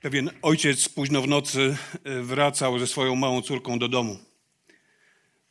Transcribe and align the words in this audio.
Pewien 0.00 0.30
ojciec 0.42 0.88
późno 0.88 1.22
w 1.22 1.28
nocy 1.28 1.76
e, 2.04 2.22
wracał 2.22 2.78
ze 2.78 2.86
swoją 2.86 3.16
małą 3.16 3.42
córką 3.42 3.78
do 3.78 3.88
domu. 3.88 4.18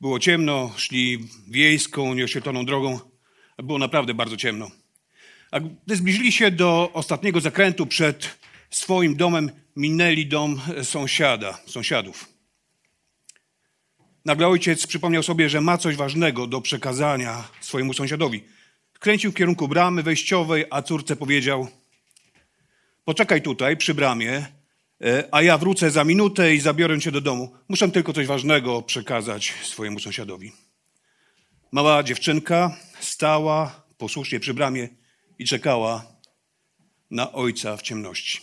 Było 0.02 0.20
ciemno, 0.20 0.73
szli 0.77 1.27
wiejską, 1.48 2.13
nieoświetloną 2.13 2.66
drogą. 2.66 2.99
Było 3.58 3.77
naprawdę 3.77 4.13
bardzo 4.13 4.38
ciemno. 4.38 4.72
A 5.52 5.59
gdy 5.59 5.95
zbliżyli 5.95 6.31
się 6.31 6.52
do 6.52 6.89
ostatniego 6.94 7.41
zakrętu 7.41 7.85
przed 7.85 8.39
swoim 8.70 9.16
domem, 9.16 9.52
minęli 9.75 10.25
dom 10.25 10.61
sąsiada, 10.84 11.59
sąsiadów. 11.66 12.30
Nagle 14.25 14.47
ojciec 14.47 14.88
przypomniał 14.88 15.23
sobie, 15.23 15.50
że 15.50 15.61
ma 15.61 15.77
coś 15.77 15.95
ważnego 15.95 16.47
do 16.47 16.61
przekazania 16.61 17.47
swojemu 17.61 17.94
sąsiadowi. 17.94 18.44
Kręcił 19.00 19.31
w 19.31 19.36
kierunku 19.36 19.67
bramy 19.67 20.03
wejściowej, 20.03 20.66
a 20.69 20.81
córce 20.81 21.16
powiedział: 21.16 21.67
Poczekaj 23.10 23.42
tutaj 23.42 23.78
przy 23.78 23.94
bramie, 23.94 24.46
e, 25.02 25.24
a 25.32 25.42
ja 25.42 25.58
wrócę 25.58 25.92
za 25.92 26.04
minutę 26.04 26.56
i 26.56 26.60
zabiorę 26.60 27.00
cię 27.00 27.12
do 27.12 27.22
domu. 27.22 27.56
Muszę 27.70 27.92
tylko 27.92 28.14
coś 28.14 28.28
ważnego 28.28 28.82
przekazać 28.82 29.54
swojemu 29.64 30.00
sąsiadowi. 30.00 30.52
Mała 31.72 32.04
dziewczynka 32.04 32.78
stała 33.00 33.84
posłusznie 33.98 34.40
przy 34.40 34.54
bramie 34.54 34.90
i 35.40 35.46
czekała 35.46 36.06
na 37.12 37.32
ojca 37.32 37.78
w 37.78 37.82
ciemności. 37.82 38.40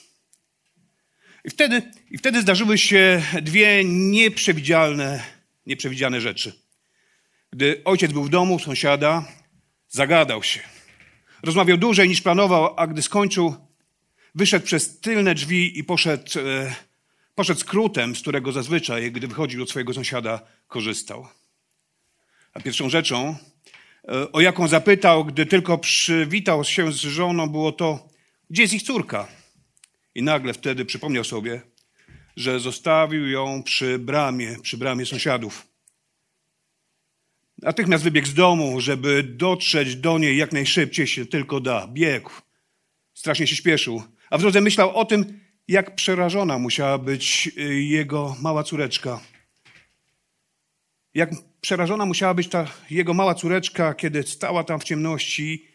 I 1.45 1.51
wtedy, 1.51 1.83
I 2.11 2.19
wtedy 2.19 2.41
zdarzyły 2.41 2.79
się 2.79 3.23
dwie 3.43 3.85
nieprzewidzialne, 3.85 5.23
nieprzewidziane 5.67 6.21
rzeczy. 6.21 6.53
Gdy 7.53 7.83
ojciec 7.85 8.13
był 8.13 8.25
w 8.25 8.31
domu 8.31 8.59
sąsiada, 8.59 9.25
zagadał 9.89 10.43
się. 10.43 10.61
Rozmawiał 11.43 11.77
dłużej 11.77 12.09
niż 12.09 12.23
planował, 12.23 12.75
a 12.77 12.87
gdy 12.87 13.03
skończył, 13.03 13.66
wyszedł 14.37 14.67
przez 14.67 15.01
tylne 15.01 15.35
drzwi 15.35 15.79
i 15.79 15.85
poszedł, 15.85 16.39
e, 16.39 16.75
poszedł 17.35 17.61
skrótem, 17.61 18.17
z 18.17 18.21
którego 18.21 18.53
zazwyczaj, 18.53 19.13
gdy 19.13 19.29
wychodził 19.29 19.61
do 19.61 19.67
swojego 19.71 19.95
sąsiada, 19.95 20.41
korzystał. 20.69 21.29
A 22.53 22.61
pierwszą 22.61 22.89
rzeczą, 22.89 23.37
e, 24.09 24.33
o 24.33 24.41
jaką 24.41 24.69
zapytał, 24.69 25.25
gdy 25.25 25.47
tylko 25.47 25.79
przywitał 25.79 26.65
się 26.65 26.93
z 26.93 26.97
żoną, 26.97 27.49
było 27.49 27.73
to, 27.73 28.09
gdzie 28.51 28.63
jest 28.63 28.75
ich 28.75 28.83
córka? 28.83 29.29
I 30.15 30.23
nagle 30.23 30.53
wtedy 30.53 30.85
przypomniał 30.85 31.25
sobie, 31.25 31.61
że 32.37 32.61
zostawił 32.61 33.29
ją 33.29 33.63
przy 33.63 33.99
bramie, 33.99 34.57
przy 34.63 34.77
bramie 34.77 35.07
sąsiadów. 35.07 35.67
Natychmiast 37.63 38.05
wybiegł 38.05 38.27
z 38.27 38.35
domu, 38.35 38.81
żeby 38.81 39.23
dotrzeć 39.23 39.97
do 39.97 40.19
niej 40.19 40.37
jak 40.37 40.53
najszybciej 40.53 41.07
się 41.07 41.27
tylko 41.27 41.61
da. 41.61 41.89
Biegł. 41.89 42.31
Strasznie 43.15 43.47
się 43.47 43.57
śpieszył. 43.57 44.03
A 44.31 44.39
w 44.39 44.41
drodze 44.41 44.61
myślał 44.61 44.97
o 44.97 45.05
tym, 45.05 45.41
jak 45.69 45.95
przerażona 45.95 46.59
musiała 46.59 46.99
być 46.99 47.51
y, 47.59 47.83
jego 47.83 48.37
mała 48.41 48.63
córeczka. 48.63 49.21
Jak 51.15 51.31
przerażona 51.61 52.07
musiała 52.07 52.35
być 52.35 52.49
ta 52.49 52.67
jego 52.91 53.15
mała 53.15 53.35
córeczka, 53.35 53.95
kiedy 53.95 54.23
stała 54.23 54.65
tam 54.65 54.81
w 54.81 54.85
ciemności. 54.85 55.69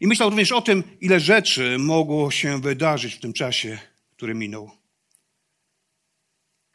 I 0.00 0.06
myślał 0.06 0.30
również 0.30 0.52
o 0.52 0.62
tym, 0.62 0.82
ile 1.00 1.20
rzeczy 1.20 1.78
mogło 1.78 2.30
się 2.30 2.60
wydarzyć 2.60 3.14
w 3.14 3.20
tym 3.20 3.32
czasie, 3.32 3.78
który 4.16 4.34
minął. 4.34 4.70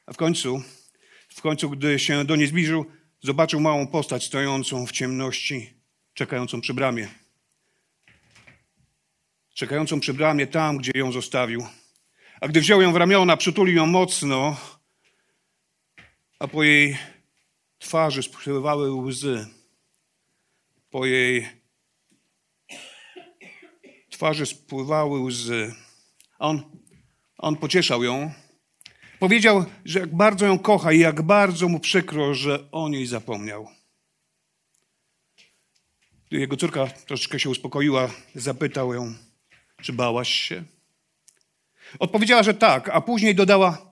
A 0.05 0.13
w 0.13 0.17
końcu, 0.17 0.63
w 1.29 1.41
końcu, 1.41 1.69
gdy 1.69 1.99
się 1.99 2.25
do 2.25 2.35
niej 2.35 2.47
zbliżył, 2.47 2.85
zobaczył 3.21 3.59
małą 3.59 3.87
postać 3.87 4.25
stojącą 4.25 4.85
w 4.85 4.91
ciemności, 4.91 5.73
czekającą 6.13 6.61
przy 6.61 6.73
bramie 6.73 7.07
czekającą 9.59 9.99
przy 9.99 10.13
bramie 10.13 10.47
tam, 10.47 10.77
gdzie 10.77 10.91
ją 10.95 11.11
zostawił. 11.11 11.65
A 12.41 12.47
gdy 12.47 12.61
wziął 12.61 12.81
ją 12.81 12.93
w 12.93 12.95
ramiona, 12.95 13.37
przytulił 13.37 13.75
ją 13.75 13.85
mocno, 13.85 14.57
a 16.39 16.47
po 16.47 16.63
jej 16.63 16.97
twarzy 17.79 18.23
spływały 18.23 18.91
łzy. 18.91 19.47
Po 20.89 21.05
jej 21.05 21.47
twarzy 24.09 24.45
spływały 24.45 25.19
łzy. 25.19 25.75
On, 26.39 26.61
on 27.37 27.55
pocieszał 27.55 28.03
ją. 28.03 28.31
Powiedział, 29.19 29.65
że 29.85 29.99
jak 29.99 30.15
bardzo 30.15 30.45
ją 30.45 30.59
kocha 30.59 30.91
i 30.91 30.99
jak 30.99 31.21
bardzo 31.21 31.69
mu 31.69 31.79
przykro, 31.79 32.33
że 32.33 32.71
o 32.71 32.89
niej 32.89 33.05
zapomniał. 33.05 33.67
Gdy 36.27 36.39
jego 36.39 36.57
córka 36.57 36.87
troszeczkę 36.87 37.39
się 37.39 37.49
uspokoiła, 37.49 38.09
zapytał 38.35 38.93
ją, 38.93 39.15
czy 39.81 39.93
bałaś 39.93 40.29
się? 40.29 40.63
Odpowiedziała, 41.99 42.43
że 42.43 42.53
tak, 42.53 42.89
a 42.89 43.01
później 43.01 43.35
dodała: 43.35 43.89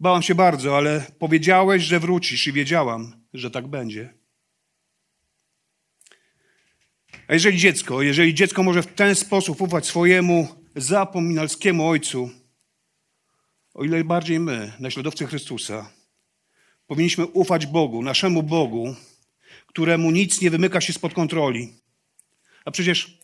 Bałam 0.00 0.22
się 0.22 0.34
bardzo, 0.34 0.76
ale 0.76 1.06
powiedziałeś, 1.18 1.82
że 1.82 2.00
wrócisz 2.00 2.46
i 2.46 2.52
wiedziałam, 2.52 3.12
że 3.34 3.50
tak 3.50 3.68
będzie. 3.68 4.14
A 7.28 7.34
jeżeli 7.34 7.58
dziecko, 7.58 8.02
jeżeli 8.02 8.34
dziecko 8.34 8.62
może 8.62 8.82
w 8.82 8.94
ten 8.94 9.14
sposób 9.14 9.60
ufać 9.60 9.86
swojemu 9.86 10.48
zapominalskiemu 10.76 11.88
ojcu, 11.88 12.30
o 13.74 13.84
ile 13.84 14.04
bardziej 14.04 14.40
my, 14.40 14.72
naśladowcy 14.80 15.26
Chrystusa, 15.26 15.92
powinniśmy 16.86 17.26
ufać 17.26 17.66
Bogu, 17.66 18.02
naszemu 18.02 18.42
Bogu, 18.42 18.94
któremu 19.66 20.10
nic 20.10 20.40
nie 20.40 20.50
wymyka 20.50 20.80
się 20.80 20.92
spod 20.92 21.14
kontroli. 21.14 21.72
A 22.64 22.70
przecież 22.70 23.19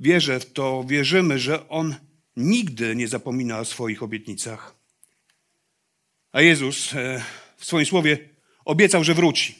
wierzę 0.00 0.40
w 0.40 0.52
to, 0.52 0.84
wierzymy, 0.84 1.38
że 1.38 1.68
On 1.68 1.94
nigdy 2.36 2.96
nie 2.96 3.08
zapomina 3.08 3.58
o 3.58 3.64
swoich 3.64 4.02
obietnicach. 4.02 4.74
A 6.32 6.40
Jezus 6.40 6.94
e, 6.94 7.24
w 7.56 7.64
swoim 7.64 7.86
słowie 7.86 8.28
obiecał, 8.64 9.04
że 9.04 9.14
wróci. 9.14 9.54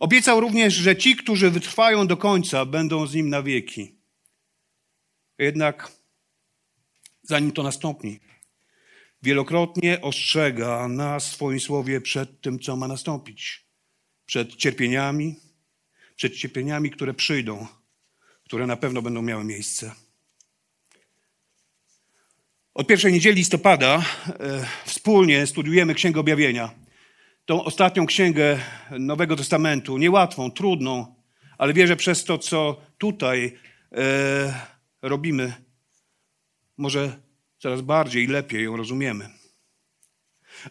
Obiecał 0.00 0.40
również, 0.40 0.74
że 0.74 0.96
ci, 0.96 1.16
którzy 1.16 1.50
wytrwają 1.50 2.06
do 2.06 2.16
końca, 2.16 2.66
będą 2.66 3.06
z 3.06 3.14
Nim 3.14 3.28
na 3.28 3.42
wieki. 3.42 3.94
Jednak 5.38 5.92
zanim 7.22 7.52
to 7.52 7.62
nastąpi, 7.62 8.20
wielokrotnie 9.22 10.00
ostrzega 10.00 10.88
nas 10.88 11.28
w 11.28 11.32
swoim 11.32 11.60
słowie 11.60 12.00
przed 12.00 12.40
tym, 12.40 12.58
co 12.58 12.76
ma 12.76 12.88
nastąpić. 12.88 13.66
Przed 14.26 14.56
cierpieniami, 14.56 15.36
przed 16.16 16.36
cierpieniami, 16.36 16.90
które 16.90 17.14
przyjdą 17.14 17.66
które 18.44 18.66
na 18.66 18.76
pewno 18.76 19.02
będą 19.02 19.22
miały 19.22 19.44
miejsce. 19.44 19.92
Od 22.74 22.86
pierwszej 22.86 23.12
niedzieli 23.12 23.36
listopada 23.36 23.94
e, 23.94 24.02
wspólnie 24.84 25.46
studiujemy 25.46 25.94
Księgę 25.94 26.20
Objawienia. 26.20 26.70
Tą 27.44 27.64
ostatnią 27.64 28.06
księgę 28.06 28.58
Nowego 28.90 29.36
Testamentu, 29.36 29.98
niełatwą, 29.98 30.50
trudną, 30.50 31.14
ale 31.58 31.72
wierzę 31.72 31.96
przez 31.96 32.24
to, 32.24 32.38
co 32.38 32.80
tutaj 32.98 33.58
e, 33.92 34.66
robimy, 35.02 35.52
może 36.76 37.20
coraz 37.58 37.80
bardziej 37.80 38.24
i 38.24 38.26
lepiej 38.26 38.64
ją 38.64 38.76
rozumiemy. 38.76 39.28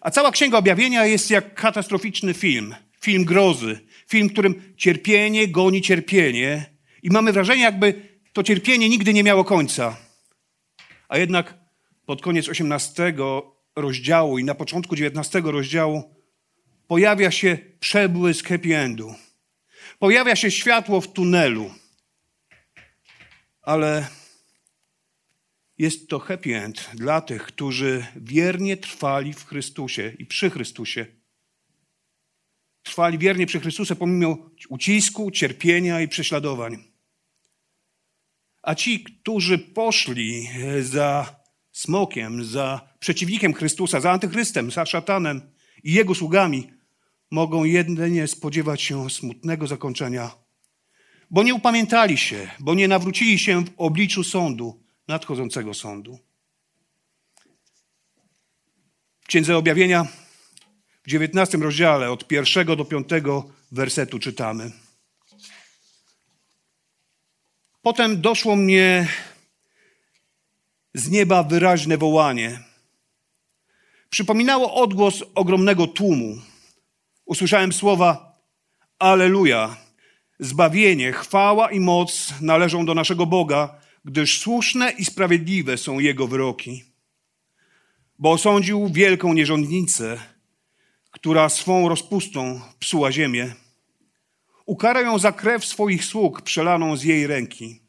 A 0.02 0.12
cała 0.12 0.32
Księga 0.32 0.58
Objawienia 0.58 1.06
jest 1.06 1.30
jak 1.32 1.54
katastroficzny 1.54 2.34
film, 2.34 2.76
film 3.02 3.26
grozy, 3.26 3.80
film, 4.08 4.30
w 4.30 4.32
którym 4.32 4.74
cierpienie 4.78 5.48
goni 5.48 5.82
cierpienie 5.82 6.71
i 7.04 7.10
mamy 7.10 7.34
wrażenie, 7.34 7.62
jakby 7.62 8.02
to 8.34 8.44
cierpienie 8.44 8.90
nigdy 8.90 9.14
nie 9.14 9.24
miało 9.24 9.44
końca. 9.44 9.98
A 11.10 11.18
jednak 11.18 11.58
pod 12.06 12.22
koniec 12.22 12.50
18 12.50 13.14
rozdziału 13.76 14.40
i 14.40 14.44
na 14.44 14.56
początku 14.56 14.96
19 14.96 15.42
rozdziału 15.46 16.16
pojawia 16.88 17.32
się 17.32 17.58
przebłysk 17.80 18.48
happy 18.48 18.78
endu. 18.78 19.16
Pojawia 20.00 20.36
się 20.36 20.52
światło 20.52 21.02
w 21.02 21.14
tunelu. 21.14 21.74
Ale 23.62 24.08
jest 25.78 26.10
to 26.10 26.20
happy 26.20 26.56
end 26.56 26.90
dla 26.94 27.22
tych, 27.22 27.44
którzy 27.44 28.06
wiernie 28.16 28.78
trwali 28.78 29.34
w 29.34 29.46
Chrystusie 29.46 30.14
i 30.20 30.26
przy 30.26 30.50
Chrystusie. 30.50 31.06
Trwali 32.84 33.18
wiernie 33.18 33.46
przy 33.46 33.60
Chrystusie 33.60 33.96
pomimo 33.96 34.50
ucisku, 34.70 35.32
cierpienia 35.32 36.02
i 36.02 36.08
prześladowań. 36.08 36.91
A 38.62 38.76
ci, 38.76 39.04
którzy 39.04 39.58
poszli 39.58 40.48
e, 40.48 40.84
za 40.84 41.36
smokiem, 41.72 42.44
za 42.44 42.82
przeciwnikiem 43.00 43.54
Chrystusa, 43.54 44.00
za 44.00 44.12
antychrystem, 44.12 44.72
za 44.72 44.86
szatanem 44.86 45.42
i 45.84 45.94
jego 45.94 46.16
sługami, 46.16 46.72
mogą 47.32 47.64
jedynie 47.64 48.28
spodziewać 48.28 48.82
się 48.82 49.10
smutnego 49.10 49.68
zakończenia, 49.68 50.32
bo 51.30 51.44
nie 51.44 51.54
upamiętali 51.54 52.18
się, 52.18 52.52
bo 52.60 52.74
nie 52.74 52.88
nawrócili 52.88 53.40
się 53.40 53.66
w 53.66 53.72
obliczu 53.78 54.24
sądu, 54.24 54.84
nadchodzącego 55.08 55.74
sądu. 55.74 56.20
W 59.22 59.28
Księdze 59.28 59.58
Objawienia 59.58 60.08
w 61.04 61.08
19 61.08 61.58
rozdziale 61.58 62.12
od 62.12 62.28
pierwszego 62.28 62.76
do 62.76 62.86
piątego 62.86 63.50
wersetu 63.72 64.20
czytamy. 64.20 64.72
Potem 67.82 68.22
doszło 68.22 68.56
mnie 68.56 69.08
z 70.94 71.10
nieba 71.10 71.44
wyraźne 71.44 71.98
wołanie. 71.98 72.60
Przypominało 74.10 74.74
odgłos 74.74 75.24
ogromnego 75.36 75.88
tłumu. 75.88 76.42
Usłyszałem 77.26 77.74
słowa 77.74 78.32
Aleluja. 79.00 79.78
Zbawienie, 80.40 81.12
chwała 81.12 81.72
i 81.72 81.80
moc 81.80 82.34
należą 82.42 82.86
do 82.86 82.94
naszego 82.94 83.26
Boga, 83.26 83.76
gdyż 84.06 84.40
słuszne 84.40 84.92
i 84.92 85.06
sprawiedliwe 85.06 85.78
są 85.78 86.00
Jego 86.00 86.28
wyroki. 86.28 86.84
Bo 88.20 88.32
osądził 88.32 88.90
wielką 88.90 89.34
nierządnicę, 89.34 90.20
która 91.12 91.50
swą 91.50 91.90
rozpustą 91.90 92.62
psuła 92.80 93.12
ziemię. 93.12 93.56
Ukara 94.66 95.02
ją 95.02 95.20
za 95.20 95.32
krew 95.32 95.66
swoich 95.66 96.06
sług 96.06 96.42
przelaną 96.42 96.96
z 96.96 97.04
jej 97.04 97.28
ręki. 97.28 97.82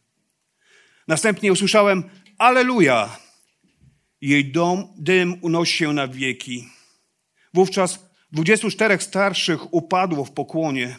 Następnie 1.09 1.53
usłyszałem 1.53 2.05
Aleluja! 2.39 3.17
Jej 4.21 4.53
dom, 4.53 4.89
dym 4.99 5.39
unosi 5.41 5.77
się 5.77 5.93
na 5.93 6.09
wieki. 6.09 6.69
Wówczas 7.55 8.07
dwudziestu 8.33 8.71
czterech 8.71 9.03
starszych 9.03 9.75
upadło 9.75 10.25
w 10.25 10.33
pokłonie. 10.33 10.97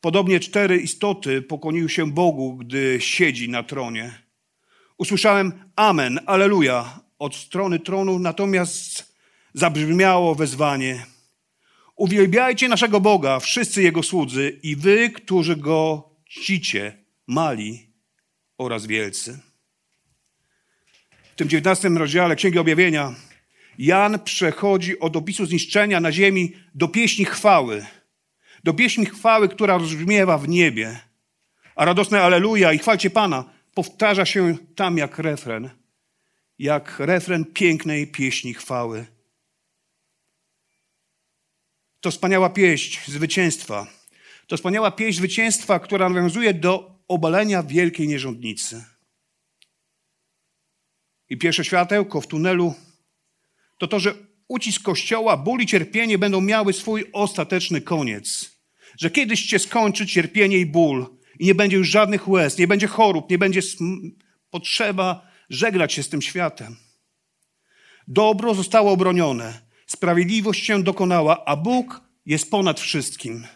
Podobnie 0.00 0.40
cztery 0.40 0.76
istoty 0.76 1.42
pokłoniły 1.42 1.88
się 1.88 2.12
Bogu, 2.12 2.56
gdy 2.56 2.98
siedzi 3.00 3.48
na 3.48 3.62
tronie. 3.62 4.22
Usłyszałem 4.98 5.52
Amen, 5.76 6.20
Aleluja 6.26 7.00
od 7.18 7.36
strony 7.36 7.78
tronu, 7.78 8.18
natomiast 8.18 9.16
zabrzmiało 9.54 10.34
wezwanie. 10.34 11.06
Uwielbiajcie 11.98 12.68
naszego 12.68 13.00
Boga, 13.00 13.40
wszyscy 13.40 13.82
Jego 13.82 14.02
słudzy 14.02 14.60
i 14.62 14.76
wy, 14.76 15.10
którzy 15.10 15.56
Go 15.56 16.10
czcicie, 16.28 17.04
mali 17.26 17.92
oraz 18.58 18.86
wielcy. 18.86 19.38
W 21.32 21.34
tym 21.36 21.48
dziewiętnastym 21.48 21.98
rozdziale 21.98 22.36
Księgi 22.36 22.58
Objawienia 22.58 23.14
Jan 23.78 24.18
przechodzi 24.18 24.98
od 24.98 25.16
opisu 25.16 25.46
zniszczenia 25.46 26.00
na 26.00 26.12
ziemi 26.12 26.52
do 26.74 26.88
pieśni 26.88 27.24
chwały. 27.24 27.86
Do 28.64 28.74
pieśni 28.74 29.06
chwały, 29.06 29.48
która 29.48 29.78
rozbrzmiewa 29.78 30.38
w 30.38 30.48
niebie. 30.48 31.00
A 31.76 31.84
radosne 31.84 32.22
Aleluja 32.22 32.72
i 32.72 32.78
chwalcie 32.78 33.10
Pana 33.10 33.44
powtarza 33.74 34.26
się 34.26 34.56
tam 34.74 34.98
jak 34.98 35.18
refren. 35.18 35.70
Jak 36.58 36.98
refren 36.98 37.44
pięknej 37.44 38.06
pieśni 38.06 38.54
chwały. 38.54 39.17
To 42.00 42.10
wspaniała 42.10 42.50
pieśń 42.50 43.10
zwycięstwa. 43.10 43.86
To 44.46 44.56
wspaniała 44.56 44.90
pieśń 44.90 45.18
zwycięstwa, 45.18 45.78
która 45.78 46.08
nawiązuje 46.08 46.54
do 46.54 46.98
obalenia 47.08 47.62
wielkiej 47.62 48.08
nierządnicy. 48.08 48.84
I 51.30 51.36
pierwsze 51.36 51.64
światełko 51.64 52.20
w 52.20 52.26
tunelu 52.26 52.74
to 53.78 53.88
to, 53.88 54.00
że 54.00 54.14
ucisk 54.48 54.82
Kościoła, 54.82 55.36
ból 55.36 55.60
i 55.60 55.66
cierpienie 55.66 56.18
będą 56.18 56.40
miały 56.40 56.72
swój 56.72 57.04
ostateczny 57.12 57.80
koniec. 57.80 58.58
Że 58.98 59.10
kiedyś 59.10 59.40
się 59.40 59.58
skończy 59.58 60.06
cierpienie 60.06 60.58
i 60.58 60.66
ból 60.66 61.06
i 61.38 61.46
nie 61.46 61.54
będzie 61.54 61.76
już 61.76 61.88
żadnych 61.88 62.28
łez, 62.28 62.58
nie 62.58 62.66
będzie 62.66 62.86
chorób, 62.86 63.30
nie 63.30 63.38
będzie 63.38 63.60
potrzeba 64.50 65.28
żegnać 65.50 65.92
się 65.92 66.02
z 66.02 66.08
tym 66.08 66.22
światem. 66.22 66.76
Dobro 68.08 68.54
zostało 68.54 68.92
obronione, 68.92 69.67
sprawiedliwość 69.88 70.66
się 70.66 70.82
dokonała, 70.82 71.44
a 71.44 71.56
Bóg 71.56 72.00
jest 72.26 72.50
ponad 72.50 72.80
wszystkim. 72.80 73.46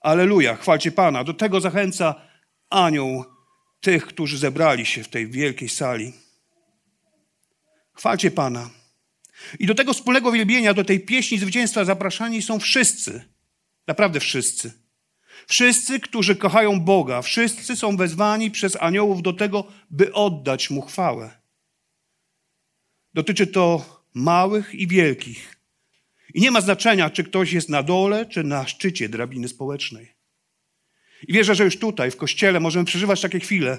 Aleluja, 0.00 0.56
chwalcie 0.56 0.92
Pana. 0.92 1.24
Do 1.24 1.34
tego 1.34 1.60
zachęca 1.60 2.14
anioł 2.70 3.24
tych, 3.80 4.06
którzy 4.06 4.38
zebrali 4.38 4.86
się 4.86 5.04
w 5.04 5.08
tej 5.08 5.26
wielkiej 5.26 5.68
sali. 5.68 6.12
Chwalcie 7.92 8.30
Pana. 8.30 8.70
I 9.58 9.66
do 9.66 9.74
tego 9.74 9.92
wspólnego 9.94 10.32
wielbienia, 10.32 10.74
do 10.74 10.84
tej 10.84 11.00
pieśni 11.00 11.38
zwycięstwa 11.38 11.84
zapraszani 11.84 12.42
są 12.42 12.58
wszyscy. 12.58 13.24
Naprawdę 13.86 14.20
wszyscy. 14.20 14.72
Wszyscy, 15.46 16.00
którzy 16.00 16.36
kochają 16.36 16.80
Boga, 16.80 17.22
wszyscy 17.22 17.76
są 17.76 17.96
wezwani 17.96 18.50
przez 18.50 18.76
aniołów 18.80 19.22
do 19.22 19.32
tego, 19.32 19.64
by 19.90 20.12
oddać 20.12 20.70
Mu 20.70 20.82
chwałę. 20.82 21.30
Dotyczy 23.14 23.46
to 23.46 24.01
małych 24.14 24.74
i 24.74 24.86
wielkich. 24.86 25.56
I 26.34 26.40
nie 26.40 26.50
ma 26.50 26.60
znaczenia, 26.60 27.10
czy 27.10 27.24
ktoś 27.24 27.52
jest 27.52 27.68
na 27.68 27.82
dole, 27.82 28.26
czy 28.26 28.44
na 28.44 28.66
szczycie 28.66 29.08
drabiny 29.08 29.48
społecznej. 29.48 30.12
I 31.28 31.32
wierzę, 31.32 31.54
że 31.54 31.64
już 31.64 31.78
tutaj, 31.78 32.10
w 32.10 32.16
kościele, 32.16 32.60
możemy 32.60 32.84
przeżywać 32.84 33.20
takie 33.20 33.40
chwile, 33.40 33.78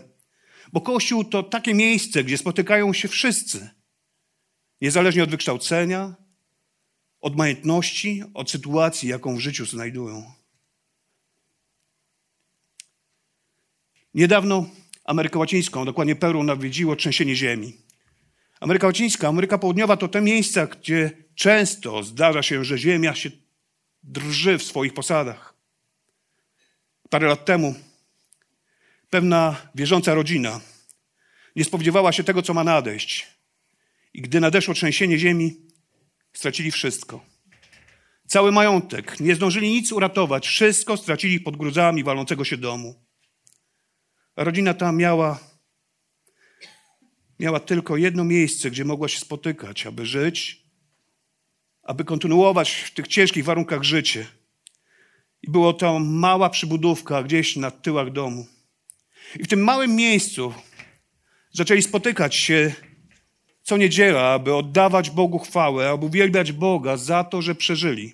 bo 0.74 0.82
kościół 0.82 1.24
to 1.24 1.44
takie 1.44 1.74
miejsce, 1.74 2.24
gdzie 2.24 2.38
spotykają 2.38 2.94
się 2.94 3.08
wszyscy, 3.08 3.70
niezależnie 4.82 5.24
od 5.24 5.30
wykształcenia, 5.30 6.16
od 7.22 7.36
majątności, 7.36 8.24
od 8.34 8.52
sytuacji, 8.52 9.10
jaką 9.10 9.36
w 9.36 9.40
życiu 9.40 9.66
znajdują. 9.66 10.32
Niedawno 14.14 14.70
Amerykę 15.06 15.40
Łacińską, 15.40 15.86
dokładnie 15.86 16.16
Peru, 16.16 16.44
nawiedziło 16.44 16.96
trzęsienie 16.96 17.36
ziemi. 17.36 17.83
Ameryka 18.64 18.88
Łacińska, 18.88 19.28
Ameryka 19.28 19.58
Południowa 19.58 19.98
to 19.98 20.08
te 20.08 20.22
miejsca, 20.22 20.68
gdzie 20.68 21.12
często 21.36 22.04
zdarza 22.04 22.44
się, 22.44 22.66
że 22.66 22.78
ziemia 22.78 23.16
się 23.16 23.32
drży 24.04 24.58
w 24.58 24.64
swoich 24.64 24.94
posadach. 24.94 25.54
Parę 27.10 27.28
lat 27.28 27.46
temu 27.46 27.76
pewna 29.10 29.56
wierząca 29.76 30.14
rodzina 30.14 30.62
nie 31.56 31.64
spodziewała 31.64 32.12
się 32.12 32.24
tego, 32.24 32.42
co 32.42 32.54
ma 32.54 32.64
nadejść. 32.64 33.28
I 34.14 34.22
gdy 34.22 34.40
nadeszło 34.40 34.74
trzęsienie 34.74 35.20
ziemi, 35.20 35.56
stracili 36.34 36.72
wszystko. 36.72 37.26
Cały 38.28 38.52
majątek, 38.52 39.20
nie 39.20 39.36
zdążyli 39.36 39.70
nic 39.70 39.92
uratować, 39.92 40.48
wszystko 40.48 40.98
stracili 40.98 41.40
pod 41.40 41.58
gruzami 41.58 42.04
walącego 42.04 42.46
się 42.46 42.58
domu. 42.58 42.96
Rodzina 44.36 44.74
ta 44.74 44.92
miała, 44.92 45.53
miała 47.44 47.60
tylko 47.60 47.98
jedno 47.98 48.24
miejsce, 48.24 48.72
gdzie 48.72 48.86
mogła 48.86 49.08
się 49.08 49.20
spotykać, 49.20 49.86
aby 49.86 50.06
żyć, 50.06 50.64
aby 51.84 52.04
kontynuować 52.04 52.72
w 52.72 52.92
tych 52.92 53.08
ciężkich 53.08 53.46
warunkach 53.46 53.84
życie. 53.84 54.26
I 55.42 55.52
było 55.52 55.74
to 55.74 56.00
mała 56.00 56.50
przybudówka 56.50 57.24
gdzieś 57.24 57.56
na 57.56 57.72
tyłach 57.72 58.12
domu. 58.12 58.48
I 59.40 59.44
w 59.44 59.48
tym 59.48 59.64
małym 59.64 59.96
miejscu 59.96 60.54
zaczęli 61.52 61.82
spotykać 61.82 62.36
się 62.36 62.74
co 63.64 63.78
niedziela, 63.78 64.34
aby 64.34 64.56
oddawać 64.56 65.10
Bogu 65.10 65.40
chwałę, 65.40 65.90
aby 65.90 66.06
uwielbiać 66.06 66.52
Boga 66.52 66.98
za 66.98 67.24
to, 67.24 67.42
że 67.42 67.56
przeżyli. 67.56 68.14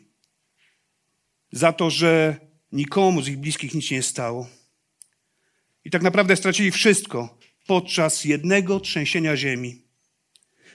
Za 1.52 1.74
to, 1.74 1.90
że 1.90 2.36
nikomu 2.72 3.22
z 3.22 3.28
ich 3.28 3.38
bliskich 3.38 3.74
nic 3.74 3.92
nie 3.92 4.04
stało. 4.04 4.48
I 5.86 5.90
tak 5.90 6.02
naprawdę 6.02 6.36
stracili 6.36 6.72
wszystko 6.72 7.39
podczas 7.70 8.26
jednego 8.26 8.80
trzęsienia 8.80 9.38
ziemi. 9.38 9.82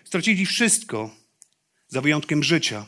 Stracili 0.05 0.47
wszystko 0.47 1.11
za 1.89 2.01
wyjątkiem 2.01 2.43
życia. 2.43 2.87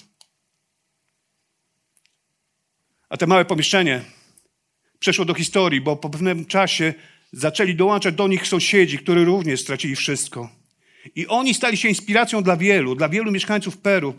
A 3.09 3.17
te 3.17 3.27
małe 3.27 3.45
pomieszczenie 3.45 4.05
przeszło 4.99 5.25
do 5.25 5.35
historii, 5.35 5.81
bo 5.81 5.97
po 5.97 6.11
pewnym 6.11 6.45
czasie 6.45 6.95
zaczęli 7.33 7.75
dołączać 7.75 8.15
do 8.15 8.29
nich 8.29 8.47
sąsiedzi, 8.47 8.99
którzy 8.99 9.25
również 9.25 9.61
stracili 9.61 9.97
wszystko. 9.97 10.51
I 11.15 11.27
oni 11.27 11.55
stali 11.55 11.77
się 11.77 11.89
inspiracją 11.89 12.43
dla 12.43 12.57
wielu, 12.57 12.95
dla 12.95 13.09
wielu 13.09 13.33
mieszkańców 13.33 13.79
Peru, 13.79 14.15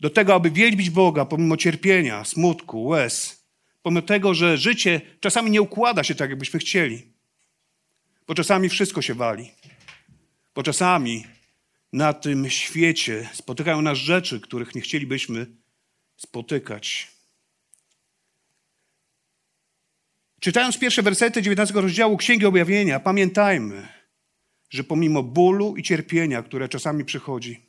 do 0.00 0.10
tego, 0.10 0.34
aby 0.34 0.50
wielbić 0.50 0.90
Boga 0.90 1.24
pomimo 1.24 1.56
cierpienia, 1.56 2.24
smutku, 2.24 2.84
łez, 2.84 3.44
pomimo 3.82 4.02
tego, 4.02 4.34
że 4.34 4.58
życie 4.58 5.00
czasami 5.20 5.50
nie 5.50 5.62
układa 5.62 6.04
się 6.04 6.14
tak, 6.14 6.30
jakbyśmy 6.30 6.60
chcieli. 6.60 7.15
Bo 8.26 8.34
czasami 8.34 8.68
wszystko 8.68 9.02
się 9.02 9.14
wali. 9.14 9.50
Bo 10.54 10.62
czasami 10.62 11.24
na 11.92 12.12
tym 12.12 12.50
świecie 12.50 13.28
spotykają 13.32 13.82
nas 13.82 13.98
rzeczy, 13.98 14.40
których 14.40 14.74
nie 14.74 14.80
chcielibyśmy 14.80 15.46
spotykać. 16.16 17.16
Czytając 20.40 20.78
pierwsze 20.78 21.02
wersety 21.02 21.42
19 21.42 21.80
rozdziału 21.80 22.16
Księgi 22.16 22.46
Objawienia, 22.46 23.00
pamiętajmy, 23.00 23.88
że 24.70 24.84
pomimo 24.84 25.22
bólu 25.22 25.76
i 25.76 25.82
cierpienia, 25.82 26.42
które 26.42 26.68
czasami 26.68 27.04
przychodzi, 27.04 27.60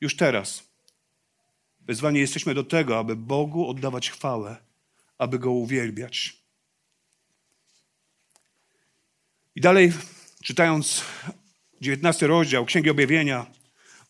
już 0.00 0.16
teraz 0.16 0.64
wezwani 1.80 2.20
jesteśmy 2.20 2.54
do 2.54 2.64
tego, 2.64 2.98
aby 2.98 3.16
Bogu 3.16 3.68
oddawać 3.68 4.10
chwałę, 4.10 4.56
aby 5.18 5.38
Go 5.38 5.52
uwielbiać. 5.52 6.43
I 9.56 9.60
dalej, 9.60 9.92
czytając 10.42 11.04
19 11.80 12.26
rozdział 12.26 12.64
Księgi 12.64 12.90
Objawienia, 12.90 13.46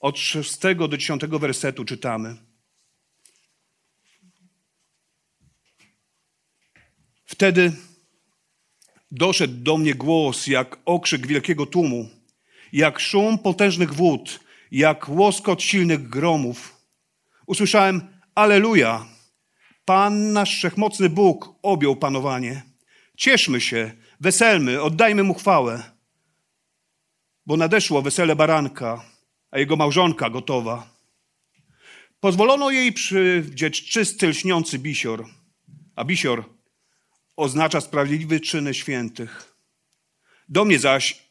od 0.01 0.19
6 0.19 0.59
do 0.77 0.97
10 0.97 1.23
wersetu 1.27 1.85
czytamy. 1.85 2.37
Wtedy 7.27 7.73
doszedł 9.11 9.55
do 9.55 9.77
mnie 9.77 9.95
głos 9.95 10.47
jak 10.47 10.77
okrzyk 10.85 11.27
wielkiego 11.27 11.67
tłumu, 11.67 12.09
jak 12.73 13.01
szum 13.01 13.39
potężnych 13.39 13.95
wód, 13.95 14.41
jak 14.71 15.09
łoskot 15.09 15.63
silnych 15.63 16.09
gromów. 16.09 16.81
Usłyszałem: 17.47 18.09
Aleluja! 18.35 19.07
Pan 19.85 20.33
nasz 20.33 20.57
wszechmocny 20.57 21.09
Bóg 21.09 21.55
objął 21.63 21.97
panowanie. 21.97 22.63
Cieszmy 23.17 23.61
się, 23.61 23.93
weselmy, 24.25 24.83
oddajmy 24.83 25.23
mu 25.23 25.35
chwałę, 25.35 25.83
bo 27.47 27.57
nadeszło 27.57 28.03
wesele 28.03 28.37
baranka, 28.37 29.05
a 29.51 29.59
jego 29.59 29.77
małżonka 29.77 30.31
gotowa. 30.31 30.91
Pozwolono 32.21 32.71
jej 32.71 32.93
przywdzieć 32.93 33.91
czysty, 33.91 34.29
lśniący 34.29 34.79
bisior, 34.79 35.27
a 35.97 36.05
bisior 36.05 36.45
oznacza 37.37 37.81
sprawiedliwy 37.81 38.41
czyny 38.41 38.75
świętych. 38.75 39.55
Do 40.49 40.65
mnie 40.65 40.79
zaś 40.79 41.23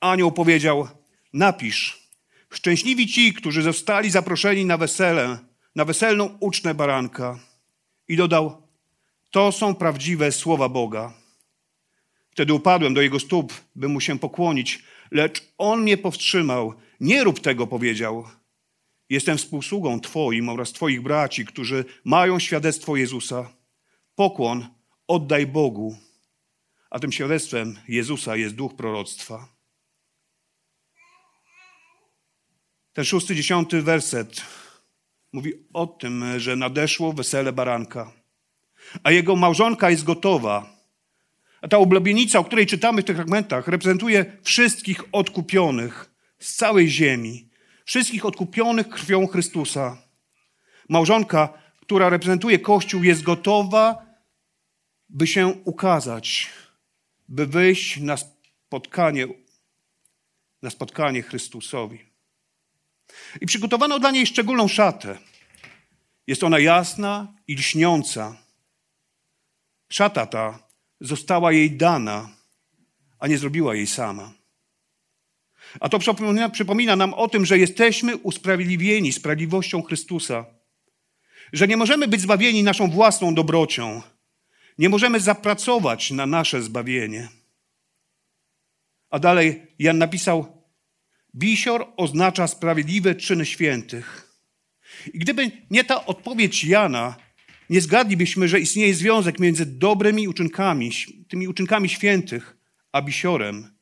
anioł 0.00 0.32
powiedział: 0.32 0.88
Napisz, 1.32 2.08
szczęśliwi 2.50 3.06
ci, 3.06 3.34
którzy 3.34 3.62
zostali 3.62 4.10
zaproszeni 4.10 4.64
na 4.64 4.76
wesele, 4.76 5.38
na 5.74 5.84
weselną 5.84 6.36
ucznę 6.40 6.74
baranka. 6.74 7.38
I 8.08 8.16
dodał: 8.16 8.62
To 9.30 9.52
są 9.52 9.74
prawdziwe 9.74 10.32
słowa 10.32 10.68
Boga. 10.68 11.25
Wtedy 12.36 12.54
upadłem 12.54 12.94
do 12.94 13.02
jego 13.02 13.20
stóp, 13.20 13.52
by 13.74 13.88
mu 13.88 14.00
się 14.00 14.18
pokłonić, 14.18 14.82
lecz 15.10 15.52
on 15.58 15.82
mnie 15.82 15.96
powstrzymał. 15.96 16.74
Nie 17.00 17.24
rób 17.24 17.40
tego, 17.40 17.66
powiedział. 17.66 18.28
Jestem 19.08 19.38
współsługą 19.38 20.00
Twoim 20.00 20.48
oraz 20.48 20.72
Twoich 20.72 21.02
braci, 21.02 21.44
którzy 21.44 21.84
mają 22.04 22.38
świadectwo 22.38 22.96
Jezusa. 22.96 23.52
Pokłon 24.14 24.68
oddaj 25.08 25.46
Bogu, 25.46 25.96
a 26.90 26.98
tym 26.98 27.12
świadectwem 27.12 27.78
Jezusa 27.88 28.36
jest 28.36 28.54
duch 28.54 28.76
proroctwa. 28.76 29.48
Ten 32.92 33.04
szósty, 33.04 33.34
dziesiąty 33.34 33.82
werset 33.82 34.42
mówi 35.32 35.52
o 35.72 35.86
tym, 35.86 36.24
że 36.36 36.56
nadeszło 36.56 37.12
wesele 37.12 37.52
baranka, 37.52 38.12
a 39.02 39.10
jego 39.10 39.36
małżonka 39.36 39.90
jest 39.90 40.04
gotowa. 40.04 40.75
Ta 41.70 41.78
oblubienica, 41.78 42.38
o 42.38 42.44
której 42.44 42.66
czytamy 42.66 43.02
w 43.02 43.04
tych 43.04 43.16
fragmentach, 43.16 43.68
reprezentuje 43.68 44.38
wszystkich 44.42 45.02
odkupionych 45.12 46.10
z 46.38 46.54
całej 46.54 46.88
ziemi, 46.88 47.48
wszystkich 47.84 48.24
odkupionych 48.24 48.88
krwią 48.88 49.26
Chrystusa. 49.26 50.02
Małżonka, 50.88 51.48
która 51.80 52.08
reprezentuje 52.08 52.58
Kościół, 52.58 53.02
jest 53.02 53.22
gotowa 53.22 54.06
by 55.08 55.26
się 55.26 55.46
ukazać, 55.46 56.50
by 57.28 57.46
wyjść 57.46 58.00
na 58.00 58.16
spotkanie, 58.16 59.26
na 60.62 60.70
spotkanie 60.70 61.22
Chrystusowi. 61.22 62.04
I 63.40 63.46
przygotowano 63.46 63.98
dla 63.98 64.10
niej 64.10 64.26
szczególną 64.26 64.68
szatę. 64.68 65.18
Jest 66.26 66.44
ona 66.44 66.58
jasna 66.58 67.34
i 67.48 67.54
lśniąca. 67.54 68.36
Szata 69.88 70.26
ta 70.26 70.65
została 71.00 71.52
jej 71.52 71.70
dana, 71.70 72.28
a 73.18 73.26
nie 73.26 73.38
zrobiła 73.38 73.74
jej 73.74 73.86
sama. 73.86 74.32
A 75.80 75.88
to 75.88 75.98
przypomina, 75.98 76.48
przypomina 76.48 76.96
nam 76.96 77.14
o 77.14 77.28
tym, 77.28 77.46
że 77.46 77.58
jesteśmy 77.58 78.16
usprawiedliwieni 78.16 79.12
sprawiedliwością 79.12 79.82
Chrystusa, 79.82 80.46
że 81.52 81.68
nie 81.68 81.76
możemy 81.76 82.08
być 82.08 82.20
zbawieni 82.20 82.62
naszą 82.62 82.90
własną 82.90 83.34
dobrocią, 83.34 84.02
nie 84.78 84.88
możemy 84.88 85.20
zapracować 85.20 86.10
na 86.10 86.26
nasze 86.26 86.62
zbawienie. 86.62 87.28
A 89.10 89.18
dalej 89.18 89.66
Jan 89.78 89.98
napisał: 89.98 90.62
Bisior 91.34 91.86
oznacza 91.96 92.46
sprawiedliwe 92.46 93.14
czyny 93.14 93.46
świętych. 93.46 94.32
I 95.14 95.18
gdyby 95.18 95.50
nie 95.70 95.84
ta 95.84 96.06
odpowiedź 96.06 96.64
Jana, 96.64 97.16
nie 97.70 97.80
zgadlibyśmy, 97.80 98.48
że 98.48 98.60
istnieje 98.60 98.94
związek 98.94 99.38
między 99.38 99.66
dobrymi 99.66 100.28
uczynkami, 100.28 100.92
tymi 101.28 101.48
uczynkami 101.48 101.88
świętych, 101.88 102.56
a 102.92 103.02
bisiorem, 103.02 103.74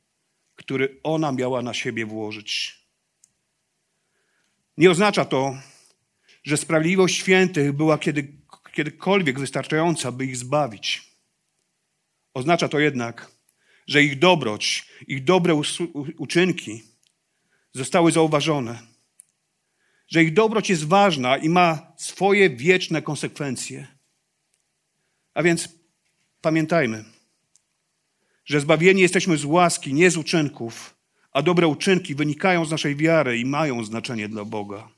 który 0.55 1.01
ona 1.03 1.33
miała 1.33 1.63
na 1.63 1.75
siebie 1.75 2.07
włożyć. 2.07 2.79
Nie 4.77 4.91
oznacza 4.91 5.25
to, 5.25 5.59
że 6.45 6.57
sprawiedliwość 6.57 7.17
świętych 7.17 7.73
była 7.73 7.99
kiedy 7.99 8.45
kiedykolwiek 8.73 9.41
wystarczająca, 9.41 10.13
by 10.13 10.25
ich 10.25 10.37
zbawić. 10.37 11.03
Oznacza 12.35 12.69
to 12.69 12.79
jednak, 12.79 13.31
że 13.87 14.03
ich 14.03 14.19
dobroć, 14.19 14.89
ich 15.07 15.25
dobre 15.25 15.61
uczynki 16.19 16.83
zostały 17.73 18.13
zauważone, 18.13 18.94
że 20.07 20.23
ich 20.23 20.33
dobroć 20.33 20.71
jest 20.71 20.85
ważna 20.85 21.37
i 21.37 21.49
ma 21.49 21.93
swoje 21.97 22.51
wieczne 22.51 23.03
konsekwencje. 23.03 23.87
A 25.35 25.43
więc 25.43 25.69
pamiętajmy, 26.41 27.05
że 28.45 28.61
zbawieni 28.61 29.03
jesteśmy 29.03 29.37
z 29.37 29.45
łaski, 29.45 29.95
nie 29.95 30.11
z 30.11 30.17
uczynków, 30.17 30.95
a 31.33 31.43
dobre 31.43 31.67
uczynki 31.67 32.15
wynikają 32.15 32.65
z 32.65 32.71
naszej 32.71 32.97
wiary 32.97 33.39
i 33.39 33.45
mają 33.45 33.85
znaczenie 33.85 34.29
dla 34.29 34.45
Boga. 34.45 34.89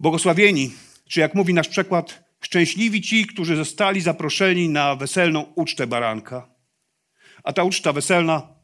Błogosławieni, 0.00 0.72
czy 1.08 1.20
jak 1.20 1.34
mówi 1.34 1.54
nasz 1.54 1.68
przekład, 1.68 2.24
szczęśliwi 2.40 3.02
ci, 3.02 3.26
którzy 3.26 3.56
zostali 3.56 4.00
zaproszeni 4.00 4.68
na 4.68 4.96
weselną 4.96 5.52
ucztę 5.54 5.86
baranka. 5.86 6.48
A 7.44 7.52
ta 7.52 7.64
uczta 7.64 7.92
weselna 7.92 8.57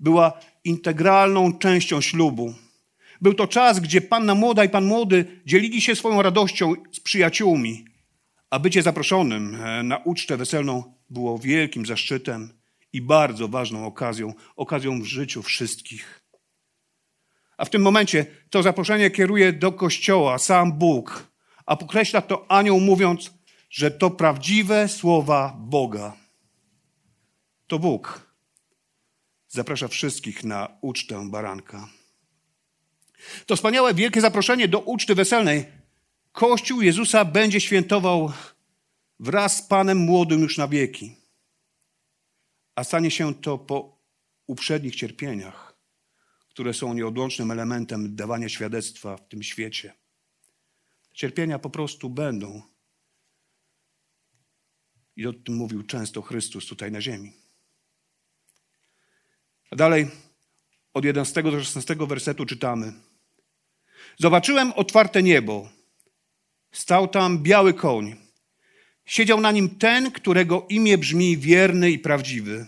była 0.00 0.32
integralną 0.64 1.58
częścią 1.58 2.00
ślubu. 2.00 2.54
Był 3.20 3.34
to 3.34 3.46
czas, 3.46 3.80
gdzie 3.80 4.00
panna 4.00 4.34
młoda 4.34 4.64
i 4.64 4.68
pan 4.68 4.84
młody 4.84 5.40
dzielili 5.46 5.80
się 5.80 5.96
swoją 5.96 6.22
radością 6.22 6.74
z 6.92 7.00
przyjaciółmi, 7.00 7.84
a 8.50 8.58
bycie 8.58 8.82
zaproszonym 8.82 9.54
e, 9.54 9.82
na 9.82 9.96
ucztę 9.98 10.36
weselną 10.36 10.94
było 11.10 11.38
wielkim 11.38 11.86
zaszczytem 11.86 12.60
i 12.92 13.02
bardzo 13.02 13.48
ważną 13.48 13.86
okazją, 13.86 14.34
okazją 14.56 15.02
w 15.02 15.04
życiu 15.04 15.42
wszystkich. 15.42 16.22
A 17.56 17.64
w 17.64 17.70
tym 17.70 17.82
momencie 17.82 18.26
to 18.50 18.62
zaproszenie 18.62 19.10
kieruje 19.10 19.52
do 19.52 19.72
kościoła 19.72 20.38
sam 20.38 20.72
Bóg, 20.72 21.30
a 21.66 21.76
podkreśla 21.76 22.20
to 22.20 22.50
anioł 22.50 22.80
mówiąc, 22.80 23.34
że 23.70 23.90
to 23.90 24.10
prawdziwe 24.10 24.88
słowa 24.88 25.56
Boga. 25.58 26.12
To 27.66 27.78
Bóg 27.78 28.29
zaprasza 29.50 29.88
wszystkich 29.88 30.44
na 30.44 30.78
ucztę 30.80 31.30
baranka. 31.30 31.88
To 33.46 33.56
wspaniałe, 33.56 33.94
wielkie 33.94 34.20
zaproszenie 34.20 34.68
do 34.68 34.78
uczty 34.80 35.14
weselnej. 35.14 35.66
Kościół 36.32 36.82
Jezusa 36.82 37.24
będzie 37.24 37.60
świętował 37.60 38.32
wraz 39.20 39.56
z 39.56 39.62
Panem 39.62 39.98
młodym 39.98 40.40
już 40.40 40.58
na 40.58 40.68
wieki. 40.68 41.16
A 42.74 42.84
stanie 42.84 43.10
się 43.10 43.34
to 43.34 43.58
po 43.58 43.98
uprzednich 44.46 44.96
cierpieniach 44.96 45.70
które 46.50 46.74
są 46.74 46.94
nieodłącznym 46.94 47.50
elementem 47.50 48.16
dawania 48.16 48.48
świadectwa 48.48 49.16
w 49.16 49.28
tym 49.28 49.42
świecie. 49.42 49.94
Cierpienia 51.12 51.58
po 51.58 51.70
prostu 51.70 52.10
będą. 52.10 52.62
I 55.16 55.26
o 55.26 55.32
tym 55.32 55.54
mówił 55.54 55.82
często 55.82 56.22
Chrystus 56.22 56.66
tutaj 56.66 56.92
na 56.92 57.00
ziemi. 57.00 57.32
A 59.70 59.76
dalej 59.76 60.08
od 60.94 61.04
11 61.04 61.42
do 61.42 61.64
16 61.64 61.96
wersetu 62.06 62.46
czytamy. 62.46 62.92
Zobaczyłem 64.18 64.72
otwarte 64.72 65.22
niebo. 65.22 65.68
Stał 66.72 67.08
tam 67.08 67.42
biały 67.42 67.74
koń. 67.74 68.16
Siedział 69.04 69.40
na 69.40 69.52
nim 69.52 69.68
ten, 69.68 70.10
którego 70.10 70.66
imię 70.68 70.98
brzmi 70.98 71.38
wierny 71.38 71.90
i 71.90 71.98
prawdziwy 71.98 72.66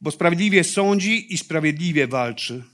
bo 0.00 0.10
sprawiedliwie 0.10 0.64
sądzi 0.64 1.34
i 1.34 1.38
sprawiedliwie 1.38 2.06
walczy. 2.06 2.64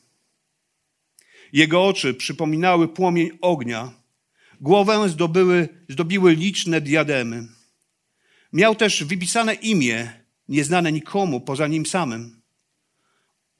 Jego 1.53 1.87
oczy 1.87 2.15
przypominały 2.15 2.89
płomień 2.89 3.31
ognia, 3.41 4.03
Głowę 4.61 5.09
zdobyły, 5.09 5.69
zdobiły 5.89 6.35
liczne 6.35 6.81
diademy. 6.81 7.49
Miał 8.53 8.75
też 8.75 9.05
wypisane 9.05 9.55
imię, 9.55 10.13
nieznane 10.49 10.93
nikomu 10.93 11.41
poza 11.41 11.67
nim 11.67 11.87
samym. 11.87 12.42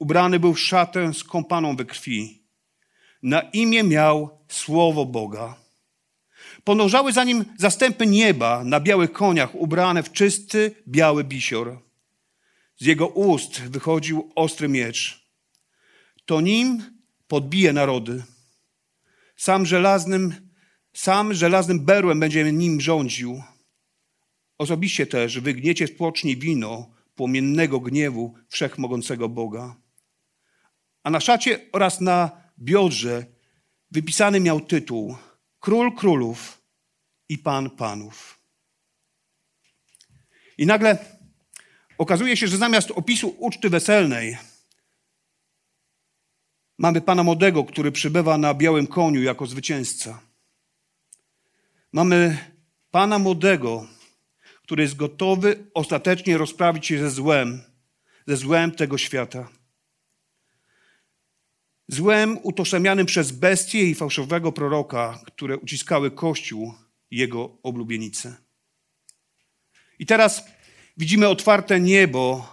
Ubrany 0.03 0.39
był 0.39 0.53
w 0.53 0.59
szatę 0.59 1.13
skąpaną 1.13 1.75
we 1.75 1.85
krwi. 1.85 2.43
Na 3.21 3.41
imię 3.41 3.83
miał 3.83 4.39
Słowo 4.47 5.05
Boga. 5.05 5.55
Podążały 6.63 7.13
za 7.13 7.23
nim 7.23 7.45
zastępy 7.57 8.05
nieba 8.05 8.63
na 8.63 8.79
białych 8.79 9.11
koniach, 9.11 9.55
ubrane 9.55 10.03
w 10.03 10.11
czysty, 10.11 10.75
biały 10.87 11.23
bisior. 11.23 11.79
Z 12.77 12.85
jego 12.85 13.07
ust 13.07 13.61
wychodził 13.61 14.31
ostry 14.35 14.67
miecz. 14.67 15.27
To 16.25 16.41
nim 16.41 16.83
podbije 17.27 17.73
narody. 17.73 18.23
Sam 19.35 19.65
żelaznym, 19.65 20.33
sam 20.93 21.33
żelaznym 21.33 21.79
berłem 21.79 22.19
będzie 22.19 22.51
nim 22.51 22.81
rządził. 22.81 23.43
Osobiście 24.57 25.07
też 25.07 25.39
wygniecie 25.39 25.87
z 25.87 25.91
płoczni 25.91 26.37
wino 26.37 26.89
płomiennego 27.15 27.79
gniewu 27.79 28.33
wszechmogącego 28.49 29.29
Boga. 29.29 29.82
A 31.03 31.09
na 31.09 31.19
szacie 31.19 31.59
oraz 31.71 32.01
na 32.01 32.31
biodrze 32.59 33.25
wypisany 33.91 34.39
miał 34.39 34.61
tytuł 34.61 35.17
Król 35.59 35.95
Królów 35.95 36.61
i 37.29 37.37
Pan 37.37 37.69
Panów. 37.69 38.39
I 40.57 40.65
nagle 40.65 40.97
okazuje 41.97 42.37
się, 42.37 42.47
że 42.47 42.57
zamiast 42.57 42.91
opisu 42.91 43.35
uczty 43.39 43.69
weselnej 43.69 44.37
mamy 46.77 47.01
Pana 47.01 47.23
Młodego, 47.23 47.63
który 47.63 47.91
przybywa 47.91 48.37
na 48.37 48.53
białym 48.53 48.87
koniu 48.87 49.23
jako 49.23 49.45
zwycięzca. 49.47 50.21
Mamy 51.91 52.37
Pana 52.91 53.19
Młodego, 53.19 53.87
który 54.63 54.83
jest 54.83 54.95
gotowy 54.95 55.65
ostatecznie 55.73 56.37
rozprawić 56.37 56.87
się 56.87 56.99
ze 56.99 57.09
złem, 57.09 57.61
ze 58.27 58.37
złem 58.37 58.71
tego 58.71 58.97
świata. 58.97 59.49
Złem 61.93 62.39
utożsamianym 62.43 63.05
przez 63.05 63.31
bestie 63.31 63.83
i 63.83 63.95
fałszywego 63.95 64.51
proroka, 64.51 65.19
które 65.25 65.57
uciskały 65.57 66.11
Kościół 66.11 66.73
jego 67.11 67.57
oblubienice. 67.63 68.35
I 69.99 70.05
teraz 70.05 70.43
widzimy 70.97 71.27
otwarte 71.27 71.79
niebo, 71.79 72.47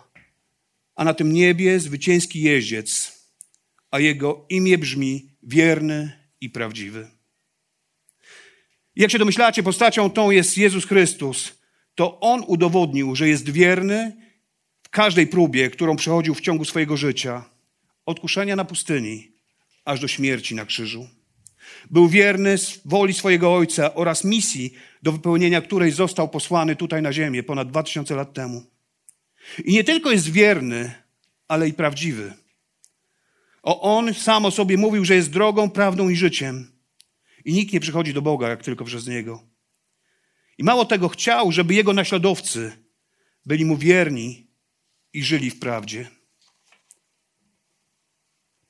a 0.97 1.04
na 1.04 1.14
tym 1.14 1.32
niebie 1.32 1.80
zwycięski 1.80 2.42
jeździec, 2.42 3.12
a 3.90 3.99
jego 3.99 4.47
imię 4.49 4.78
brzmi 4.78 5.30
wierny 5.42 6.12
i 6.40 6.50
prawdziwy. 6.50 7.09
Jak 8.97 9.11
się 9.11 9.18
domyślacie, 9.18 9.62
postacią 9.62 10.11
tą 10.11 10.30
jest 10.30 10.59
Jezus 10.59 10.87
Chrystus. 10.87 11.52
To 11.94 12.20
On 12.20 12.44
udowodnił, 12.47 13.16
że 13.16 13.28
jest 13.28 13.50
wierny 13.50 14.16
w 14.82 14.88
każdej 14.88 15.26
próbie, 15.26 15.70
którą 15.70 15.97
przechodził 15.97 16.35
w 16.35 16.40
ciągu 16.40 16.64
swojego 16.64 16.97
życia. 16.97 17.59
Od 18.10 18.20
kuszenia 18.20 18.56
na 18.56 18.64
pustyni, 18.64 19.32
aż 19.84 20.00
do 20.00 20.08
śmierci 20.08 20.54
na 20.54 20.66
krzyżu. 20.66 21.08
Był 21.90 22.08
wierny 22.08 22.56
woli 22.84 23.14
swojego 23.14 23.54
Ojca 23.54 23.94
oraz 23.94 24.24
misji, 24.24 24.72
do 25.02 25.12
wypełnienia 25.12 25.60
której 25.60 25.90
został 25.92 26.28
posłany 26.28 26.76
tutaj 26.76 27.02
na 27.02 27.12
ziemię 27.12 27.42
ponad 27.42 27.68
dwa 27.68 27.82
tysiące 27.82 28.16
lat 28.16 28.34
temu. 28.34 28.62
I 29.64 29.72
nie 29.72 29.84
tylko 29.84 30.10
jest 30.10 30.32
wierny, 30.32 30.94
ale 31.48 31.68
i 31.68 31.72
prawdziwy. 31.72 32.32
O 33.62 33.80
On 33.96 34.14
sam 34.14 34.44
o 34.44 34.50
sobie 34.50 34.76
mówił, 34.76 35.04
że 35.04 35.14
jest 35.14 35.30
drogą, 35.30 35.70
prawdą 35.70 36.08
i 36.08 36.16
życiem. 36.16 36.72
I 37.44 37.52
nikt 37.52 37.72
nie 37.72 37.80
przychodzi 37.80 38.14
do 38.14 38.22
Boga, 38.22 38.48
jak 38.48 38.62
tylko 38.62 38.84
przez 38.84 39.06
Niego. 39.06 39.42
I 40.58 40.64
mało 40.64 40.84
tego 40.84 41.08
chciał, 41.08 41.52
żeby 41.52 41.74
Jego 41.74 41.92
naśladowcy 41.92 42.73
byli 43.46 43.64
Mu 43.64 43.76
wierni 43.76 44.46
i 45.12 45.25
żyli 45.25 45.50
w 45.50 45.58
prawdzie. 45.58 46.20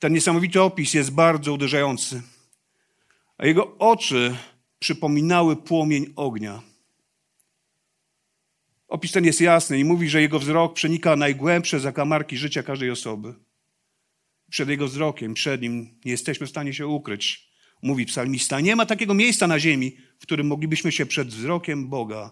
Ten 0.01 0.13
niesamowity 0.13 0.61
opis 0.61 0.93
jest 0.93 1.11
bardzo 1.11 1.53
uderzający, 1.53 2.21
a 3.37 3.45
Jego 3.45 3.77
oczy 3.77 4.35
przypominały 4.79 5.55
płomień 5.55 6.13
ognia. 6.15 6.61
Opis 8.87 9.11
ten 9.11 9.25
jest 9.25 9.41
jasny 9.41 9.79
i 9.79 9.83
mówi, 9.85 10.09
że 10.09 10.21
Jego 10.21 10.39
wzrok 10.39 10.73
przenika 10.73 11.15
najgłębsze 11.15 11.79
zakamarki 11.79 12.37
życia 12.37 12.63
każdej 12.63 12.91
osoby. 12.91 13.33
Przed 14.49 14.69
Jego 14.69 14.87
wzrokiem, 14.87 15.33
przed 15.33 15.61
Nim 15.61 15.99
nie 16.05 16.11
jesteśmy 16.11 16.47
w 16.47 16.49
stanie 16.49 16.73
się 16.73 16.87
ukryć 16.87 17.51
mówi 17.81 18.05
psalmista. 18.05 18.59
Nie 18.59 18.75
ma 18.75 18.85
takiego 18.85 19.13
miejsca 19.13 19.47
na 19.47 19.59
ziemi, 19.59 19.97
w 20.19 20.23
którym 20.23 20.47
moglibyśmy 20.47 20.91
się 20.91 21.05
przed 21.05 21.27
wzrokiem 21.27 21.89
Boga, 21.89 22.31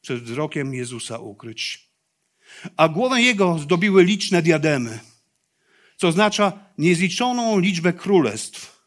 przed 0.00 0.22
wzrokiem 0.22 0.74
Jezusa 0.74 1.18
ukryć. 1.18 1.88
A 2.76 2.88
głowę 2.88 3.22
Jego 3.22 3.58
zdobiły 3.58 4.04
liczne 4.04 4.42
diademy, 4.42 5.00
co 6.02 6.08
oznacza 6.08 6.52
niezliczoną 6.78 7.58
liczbę 7.58 7.92
królestw, 7.92 8.86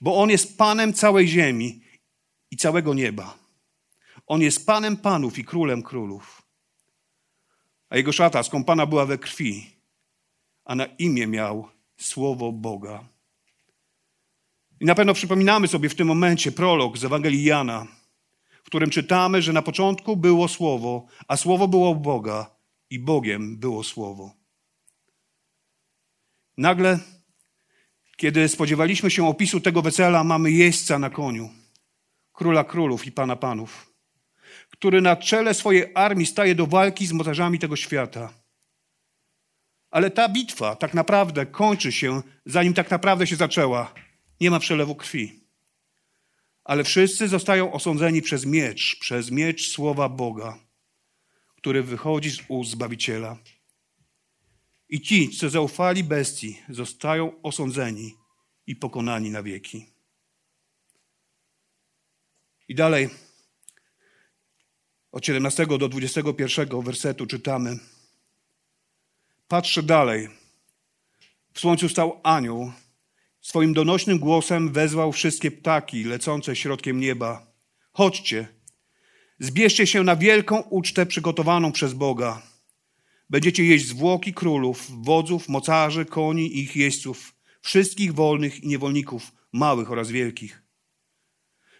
bo 0.00 0.16
On 0.16 0.30
jest 0.30 0.58
Panem 0.58 0.92
całej 0.92 1.28
ziemi 1.28 1.80
i 2.50 2.56
całego 2.56 2.94
nieba. 2.94 3.38
On 4.26 4.40
jest 4.40 4.66
Panem 4.66 4.96
Panów 4.96 5.38
i 5.38 5.44
Królem 5.44 5.82
Królów. 5.82 6.42
A 7.88 7.96
Jego 7.96 8.12
szata 8.12 8.42
skąpana 8.42 8.86
była 8.86 9.06
we 9.06 9.18
krwi, 9.18 9.70
a 10.64 10.74
na 10.74 10.86
imię 10.86 11.26
miał 11.26 11.68
Słowo 11.96 12.52
Boga. 12.52 13.04
I 14.80 14.84
na 14.84 14.94
pewno 14.94 15.14
przypominamy 15.14 15.68
sobie 15.68 15.88
w 15.88 15.94
tym 15.94 16.08
momencie 16.08 16.52
prolog 16.52 16.98
z 16.98 17.04
Ewangelii 17.04 17.44
Jana, 17.44 17.86
w 18.62 18.66
którym 18.66 18.90
czytamy, 18.90 19.42
że 19.42 19.52
na 19.52 19.62
początku 19.62 20.16
było 20.16 20.48
Słowo, 20.48 21.06
a 21.28 21.36
Słowo 21.36 21.68
było 21.68 21.94
Boga 21.94 22.56
i 22.90 22.98
Bogiem 22.98 23.58
było 23.58 23.84
Słowo. 23.84 24.41
Nagle, 26.62 26.98
kiedy 28.16 28.48
spodziewaliśmy 28.48 29.10
się 29.10 29.28
opisu 29.28 29.60
tego 29.60 29.82
wesela, 29.82 30.24
mamy 30.24 30.50
jeźdźca 30.50 30.98
na 30.98 31.10
koniu, 31.10 31.50
króla 32.32 32.64
królów 32.64 33.06
i 33.06 33.12
pana 33.12 33.36
panów, 33.36 33.92
który 34.70 35.00
na 35.00 35.16
czele 35.16 35.54
swojej 35.54 35.92
armii 35.94 36.26
staje 36.26 36.54
do 36.54 36.66
walki 36.66 37.06
z 37.06 37.12
mocarzami 37.12 37.58
tego 37.58 37.76
świata. 37.76 38.34
Ale 39.90 40.10
ta 40.10 40.28
bitwa 40.28 40.76
tak 40.76 40.94
naprawdę 40.94 41.46
kończy 41.46 41.92
się, 41.92 42.22
zanim 42.46 42.74
tak 42.74 42.90
naprawdę 42.90 43.26
się 43.26 43.36
zaczęła 43.36 43.94
nie 44.40 44.50
ma 44.50 44.58
przelewu 44.58 44.94
krwi. 44.94 45.40
Ale 46.64 46.84
wszyscy 46.84 47.28
zostają 47.28 47.72
osądzeni 47.72 48.22
przez 48.22 48.46
miecz, 48.46 48.98
przez 49.00 49.30
miecz 49.30 49.68
słowa 49.68 50.08
Boga, 50.08 50.58
który 51.56 51.82
wychodzi 51.82 52.30
z 52.30 52.38
ust 52.48 52.70
Zbawiciela. 52.70 53.36
I 54.92 55.00
ci, 55.00 55.30
co 55.30 55.50
zaufali 55.50 56.04
bestii, 56.04 56.62
zostają 56.68 57.42
osądzeni 57.42 58.16
i 58.66 58.76
pokonani 58.76 59.30
na 59.30 59.42
wieki. 59.42 59.86
I 62.68 62.74
dalej, 62.74 63.08
od 65.12 65.26
17 65.26 65.66
do 65.66 65.88
21 65.88 66.82
wersetu 66.82 67.26
czytamy. 67.26 67.78
Patrzę 69.48 69.82
dalej. 69.82 70.28
W 71.52 71.60
słońcu 71.60 71.88
stał 71.88 72.20
anioł 72.22 72.72
Swoim 73.40 73.74
donośnym 73.74 74.18
głosem 74.18 74.72
wezwał 74.72 75.12
wszystkie 75.12 75.50
ptaki 75.50 76.04
lecące 76.04 76.56
środkiem 76.56 77.00
nieba. 77.00 77.46
Chodźcie, 77.92 78.48
zbierzcie 79.38 79.86
się 79.86 80.02
na 80.02 80.16
wielką 80.16 80.60
ucztę 80.60 81.06
przygotowaną 81.06 81.72
przez 81.72 81.92
Boga. 81.92 82.51
Będziecie 83.32 83.64
jeść 83.64 83.86
zwłoki 83.86 84.34
królów, 84.34 85.04
wodzów, 85.04 85.48
mocarzy, 85.48 86.04
koni 86.04 86.46
i 86.46 86.62
ich 86.62 86.76
jeźdźców, 86.76 87.34
wszystkich 87.60 88.14
wolnych 88.14 88.64
i 88.64 88.68
niewolników, 88.68 89.32
małych 89.52 89.90
oraz 89.90 90.10
wielkich. 90.10 90.62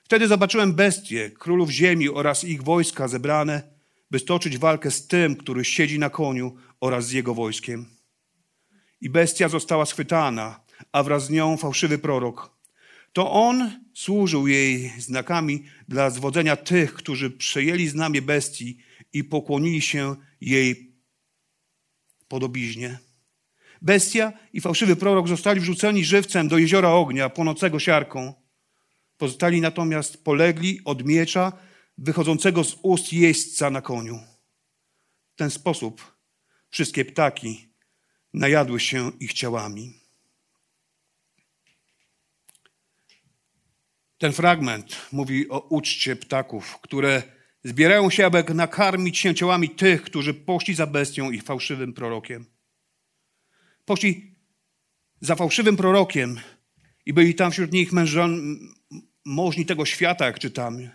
Wtedy 0.05 0.29
zobaczyłem 0.29 0.75
bestie, 0.75 1.31
królów 1.31 1.71
ziemi 1.71 2.09
oraz 2.09 2.45
ich 2.45 2.63
wojska 2.63 3.09
zebrane, 3.09 3.63
by 4.11 4.19
stoczyć 4.19 4.59
walkę 4.59 4.91
z 4.91 5.07
tym, 5.07 5.37
który 5.37 5.65
siedzi 5.65 5.99
na 5.99 6.11
koniu 6.11 6.57
oraz 6.81 7.07
z 7.07 7.13
jego 7.13 7.35
wojskiem. 7.35 7.87
I 9.01 9.11
bestia 9.11 9.49
została 9.49 9.87
schwytana, 9.87 10.61
a 10.93 11.03
wraz 11.03 11.27
z 11.27 11.31
nią 11.31 11.57
fałszywy 11.57 11.99
prorok. 11.99 12.57
To 13.13 13.33
on 13.33 13.81
służył 13.95 14.47
jej 14.47 14.93
znakami 14.99 15.65
dla 15.89 16.11
zwodzenia 16.11 16.57
tych, 16.57 16.95
którzy 16.95 17.31
przejęli 17.31 17.89
znamie 17.89 18.23
bestii 18.23 18.79
i 19.13 19.25
pokłonili 19.25 19.83
się 19.83 20.17
jej 20.41 20.92
podobiznie. 22.33 22.99
Bestia 23.83 24.33
i 24.53 24.61
fałszywy 24.61 24.97
prorok 24.97 25.29
zostali 25.29 25.61
wrzuceni 25.61 26.05
żywcem 26.05 26.49
do 26.49 26.59
jeziora 26.59 26.89
ognia, 26.89 27.29
płonącego 27.29 27.79
siarką. 27.79 28.35
Pozostali 29.19 29.61
natomiast 29.61 30.25
polegli 30.25 30.81
od 30.85 31.05
miecza 31.05 31.53
wychodzącego 31.99 32.65
z 32.65 32.77
ust 32.83 33.13
jeźdźca 33.13 33.71
na 33.71 33.81
koniu. 33.81 34.21
W 35.35 35.37
ten 35.37 35.51
sposób 35.51 36.17
wszystkie 36.71 37.05
ptaki 37.05 37.69
najadły 38.35 38.81
się 38.81 39.13
ich 39.21 39.33
ciałami. 39.33 40.01
Ten 44.19 44.33
fragment 44.33 44.97
mówi 45.13 45.49
o 45.49 45.61
uczcie 45.61 46.17
ptaków, 46.17 46.79
które 46.81 47.23
zbierają 47.65 48.11
się, 48.11 48.27
aby 48.27 48.55
nakarmić 48.55 49.19
się 49.19 49.35
ciałami 49.35 49.71
tych, 49.71 50.03
którzy 50.03 50.35
poszli 50.35 50.75
za 50.75 50.87
bestią 50.87 51.31
i 51.31 51.41
fałszywym 51.41 51.93
prorokiem. 51.93 52.47
Poszli 53.85 54.35
za 55.21 55.37
fałszywym 55.37 55.77
prorokiem 55.77 56.41
i 57.07 57.13
byli 57.13 57.35
tam 57.35 57.53
wśród 57.53 57.73
nich 57.73 57.93
mężon, 57.93 58.59
możni 59.25 59.67
tego 59.67 59.85
świata, 59.85 60.27
jak 60.27 60.39
czytamy. 60.39 60.91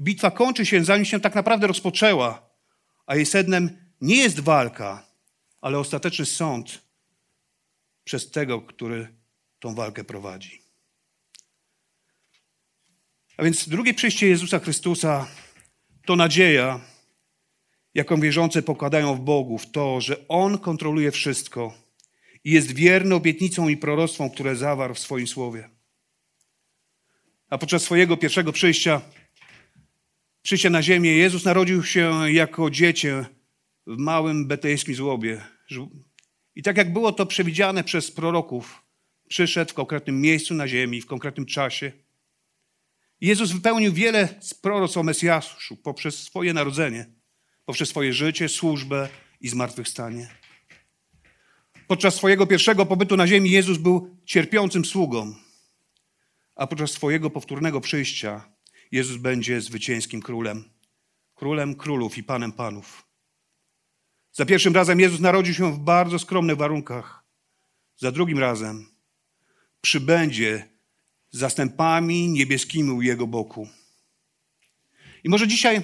Bitwa 0.00 0.30
kończy 0.30 0.66
się, 0.66 0.84
zanim 0.84 1.04
się 1.04 1.20
tak 1.20 1.34
naprawdę 1.34 1.66
rozpoczęła, 1.66 2.50
a 3.06 3.16
jej 3.16 3.26
sednem 3.26 3.92
nie 4.00 4.16
jest 4.16 4.40
walka, 4.40 5.06
ale 5.60 5.78
ostateczny 5.78 6.26
sąd 6.26 6.82
przez 8.04 8.30
tego, 8.30 8.60
który 8.60 9.08
tą 9.58 9.74
walkę 9.74 10.04
prowadzi. 10.04 10.62
A 13.36 13.44
więc 13.44 13.68
drugie 13.68 13.94
przyjście 13.94 14.28
Jezusa 14.28 14.58
Chrystusa 14.58 15.26
to 16.06 16.16
nadzieja, 16.16 16.80
jaką 17.94 18.20
wierzący 18.20 18.62
pokładają 18.62 19.14
w 19.14 19.20
Bogu, 19.20 19.58
w 19.58 19.70
to, 19.70 20.00
że 20.00 20.28
On 20.28 20.58
kontroluje 20.58 21.10
wszystko 21.10 21.74
i 22.44 22.50
jest 22.50 22.72
wierny 22.72 23.14
obietnicom 23.14 23.70
i 23.70 23.76
proroctwom, 23.76 24.30
które 24.30 24.56
zawarł 24.56 24.94
w 24.94 24.98
swoim 24.98 25.26
słowie. 25.26 25.70
A 27.50 27.58
podczas 27.58 27.82
swojego 27.82 28.16
pierwszego 28.16 28.52
przyjścia, 28.52 29.00
przyjścia 30.42 30.70
na 30.70 30.82
ziemię, 30.82 31.10
Jezus 31.10 31.44
narodził 31.44 31.84
się 31.84 32.32
jako 32.32 32.70
dziecię 32.70 33.24
w 33.86 33.96
małym 33.98 34.46
betejskim 34.46 34.94
żłobie. 34.94 35.44
I 36.54 36.62
tak 36.62 36.76
jak 36.76 36.92
było 36.92 37.12
to 37.12 37.26
przewidziane 37.26 37.84
przez 37.84 38.10
proroków, 38.10 38.82
przyszedł 39.28 39.70
w 39.70 39.74
konkretnym 39.74 40.20
miejscu 40.20 40.54
na 40.54 40.68
ziemi, 40.68 41.00
w 41.00 41.06
konkretnym 41.06 41.46
czasie. 41.46 41.92
Jezus 43.20 43.52
wypełnił 43.52 43.92
wiele 43.92 44.28
z 44.40 44.54
proroc 44.54 44.96
o 44.96 45.02
Mesjaszu 45.02 45.76
poprzez 45.76 46.22
swoje 46.22 46.52
narodzenie, 46.52 47.06
poprzez 47.64 47.88
swoje 47.88 48.12
życie, 48.12 48.48
służbę 48.48 49.08
i 49.40 49.48
zmartwychwstanie. 49.48 50.28
Podczas 51.86 52.14
swojego 52.14 52.46
pierwszego 52.46 52.86
pobytu 52.86 53.16
na 53.16 53.26
ziemi 53.26 53.50
Jezus 53.50 53.78
był 53.78 54.16
cierpiącym 54.24 54.84
sługą, 54.84 55.34
a 56.54 56.66
podczas 56.66 56.90
swojego 56.90 57.30
powtórnego 57.30 57.80
przyjścia 57.80 58.52
Jezus 58.92 59.16
będzie 59.16 59.60
zwycięskim 59.60 60.22
królem, 60.22 60.64
królem 61.34 61.74
królów 61.74 62.18
i 62.18 62.22
panem 62.22 62.52
panów. 62.52 63.06
Za 64.32 64.46
pierwszym 64.46 64.74
razem 64.74 65.00
Jezus 65.00 65.20
narodził 65.20 65.54
się 65.54 65.72
w 65.72 65.78
bardzo 65.78 66.18
skromnych 66.18 66.56
warunkach. 66.56 67.24
Za 67.96 68.12
drugim 68.12 68.38
razem 68.38 68.86
przybędzie 69.80 70.75
zastępami 71.36 72.28
niebieskimi 72.28 72.90
u 72.90 73.02
Jego 73.02 73.26
boku. 73.26 73.68
I 75.24 75.28
może 75.28 75.48
dzisiaj 75.48 75.82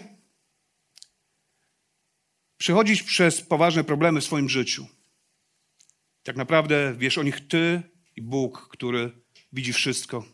przechodzić 2.59 3.03
przez 3.03 3.41
poważne 3.41 3.85
problemy 3.85 4.21
w 4.21 4.25
swoim 4.25 4.49
życiu. 4.49 4.87
Tak 6.23 6.37
naprawdę 6.37 6.95
wiesz 6.99 7.19
o 7.19 7.23
nich 7.23 7.49
Ty 7.49 7.83
i 8.17 8.23
Bóg, 8.23 8.69
który 8.73 9.13
widzi 9.53 9.73
wszystko. 9.73 10.25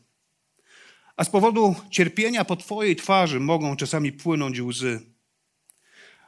A 1.17 1.25
z 1.25 1.31
powodu 1.31 1.75
cierpienia 1.91 2.45
po 2.45 2.57
Twojej 2.57 2.97
twarzy 2.97 3.41
mogą 3.41 3.77
czasami 3.77 4.13
płynąć 4.13 4.61
łzy. 4.61 5.01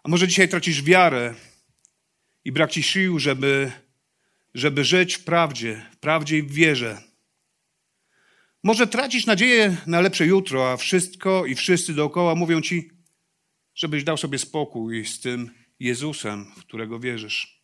A 0.03 0.09
może 0.09 0.29
dzisiaj 0.29 0.49
tracisz 0.49 0.83
wiarę 0.83 1.35
i 2.45 2.53
brak 2.53 2.71
Ci 2.71 2.83
sił, 2.83 3.19
żeby, 3.19 3.73
żeby 4.55 4.85
żyć 4.85 5.15
w 5.15 5.25
prawdzie, 5.25 5.87
w 5.93 5.97
prawdzie 5.97 6.39
i 6.39 6.43
w 6.43 6.53
wierze. 6.53 7.10
Może 8.63 8.87
tracisz 8.87 9.27
nadzieję 9.27 9.77
na 9.87 10.01
lepsze 10.01 10.27
jutro, 10.27 10.73
a 10.73 10.77
wszystko 10.77 11.47
i 11.47 11.55
wszyscy 11.55 11.95
dookoła 11.95 12.35
mówią 12.35 12.61
Ci, 12.61 12.91
żebyś 13.75 14.05
dał 14.05 14.17
sobie 14.17 14.39
spokój 14.39 15.07
z 15.07 15.21
tym 15.21 15.51
Jezusem, 15.79 16.53
w 16.57 16.61
którego 16.61 17.01
wierzysz. 17.01 17.63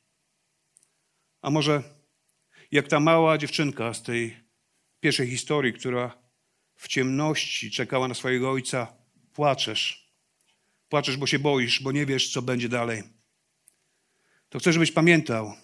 A 1.43 1.51
może 1.51 1.83
jak 2.71 2.89
ta 2.89 3.01
mała 3.01 3.39
dziewczynka 3.39 3.95
z 3.95 4.03
tej 4.03 4.37
pierwszej 5.01 5.31
historii, 5.31 5.73
która 5.73 6.19
w 6.77 6.89
ciemności 6.89 7.71
czekała 7.71 8.09
na 8.09 8.15
swojego 8.15 8.51
ojca, 8.51 8.97
płaczesz. 9.33 10.13
Płaczesz, 10.89 11.17
bo 11.17 11.27
się 11.27 11.39
boisz, 11.39 11.83
bo 11.83 11.93
nie 11.93 12.07
wiesz, 12.07 12.33
co 12.33 12.43
będzie 12.43 12.69
dalej. 12.69 13.03
To 14.49 14.59
chcę, 14.59 14.73
żebyś 14.73 14.93
pamiętał, 14.93 15.55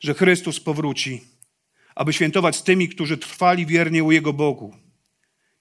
że 0.00 0.14
Chrystus 0.14 0.60
powróci, 0.60 1.24
aby 1.94 2.12
świętować 2.12 2.56
z 2.56 2.62
tymi, 2.62 2.88
którzy 2.88 3.18
trwali 3.18 3.66
wiernie 3.66 4.04
u 4.04 4.12
Jego 4.12 4.32
Bogu 4.32 4.76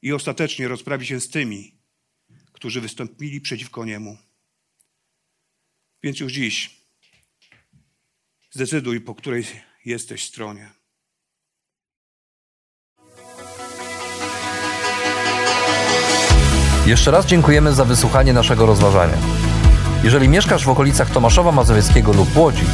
i 0.01 0.13
ostatecznie 0.13 0.67
rozprawi 0.67 1.05
się 1.05 1.19
z 1.19 1.29
tymi, 1.29 1.75
którzy 2.51 2.81
wystąpili 2.81 3.41
przeciwko 3.41 3.85
Niemu. 3.85 4.17
Więc 6.03 6.19
już 6.19 6.33
dziś 6.33 6.83
zdecyduj, 8.51 9.01
po 9.01 9.15
której 9.15 9.45
jesteś 9.85 10.23
stronie. 10.23 10.69
Jeszcze 16.85 17.11
raz 17.11 17.25
dziękujemy 17.25 17.73
za 17.73 17.85
wysłuchanie 17.85 18.33
naszego 18.33 18.65
rozważania. 18.65 19.17
Jeżeli 20.03 20.29
mieszkasz 20.29 20.65
w 20.65 20.69
okolicach 20.69 21.09
Tomaszowa 21.09 21.51
Mazowieckiego 21.51 22.13
lub 22.13 22.37
Łodzi, 22.37 22.65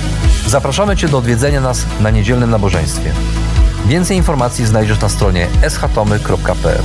zapraszamy 0.48 0.98
Cię 0.98 1.08
do 1.08 1.17
odwiedzenia 1.17 1.62
nas 1.62 1.86
na 2.00 2.10
niedzielnym 2.10 2.50
nabożeństwie. 2.50 3.13
Więcej 3.86 4.18
informacji 4.18 4.65
znajdziesz 4.65 5.02
na 5.02 5.10
stronie 5.10 5.48
schatomy.pl. 5.70 6.84